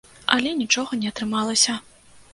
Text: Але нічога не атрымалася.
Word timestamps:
Але 0.37 0.53
нічога 0.61 0.99
не 1.03 1.13
атрымалася. 1.13 1.79